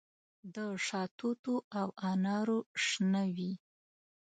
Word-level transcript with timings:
د 0.55 0.57
شاتوتو 0.85 1.55
او 1.79 1.87
انارو 2.11 2.57
شنه 2.87 3.23
وي 3.35 3.51